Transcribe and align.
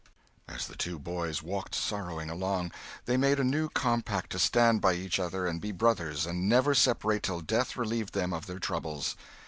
As 0.47 0.65
the 0.65 0.75
two 0.75 0.97
boys 0.97 1.43
walked 1.43 1.75
sorrowing 1.75 2.27
along, 2.31 2.71
they 3.05 3.17
made 3.17 3.39
a 3.39 3.43
new 3.43 3.69
compact 3.69 4.31
to 4.31 4.39
stand 4.39 4.81
by 4.81 4.93
each 4.95 5.19
other 5.19 5.45
and 5.45 5.61
be 5.61 5.71
brothers 5.71 6.25
and 6.25 6.49
never 6.49 6.73
separate 6.73 7.21
till 7.21 7.41
death 7.41 7.77
relieved 7.77 8.15
them 8.15 8.33
of 8.33 8.47
their 8.47 8.57
troubles. 8.57 9.15